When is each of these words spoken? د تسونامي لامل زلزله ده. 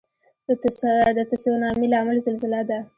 د 1.17 1.19
تسونامي 1.31 1.87
لامل 1.93 2.17
زلزله 2.25 2.61
ده. 2.69 2.79